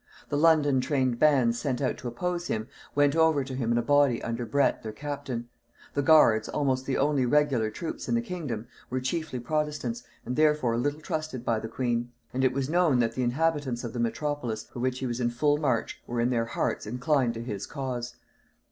[0.29, 3.83] The London trained bands sent out to oppose him, went over to him in a
[3.83, 5.47] body under Bret, their captain;
[5.93, 10.75] the guards, almost the only regular troops in the kingdom, were chiefly protestants, and therefore
[10.75, 14.63] little trusted by the queen; and it was known that the inhabitants of the metropolis,
[14.63, 18.15] for which he was in full march, were in their hearts inclined to his cause.